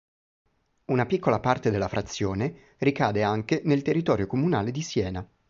Una 0.85 1.05
piccola 1.05 1.37
parte 1.39 1.69
della 1.69 1.87
frazione 1.87 2.73
ricade 2.79 3.21
anche 3.21 3.61
nel 3.65 3.83
territorio 3.83 4.25
comunale 4.25 4.71
di 4.71 4.81
Siena. 4.81 5.23